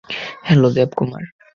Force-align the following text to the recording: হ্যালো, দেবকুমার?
হ্যালো, 0.43 0.69
দেবকুমার? 0.69 1.23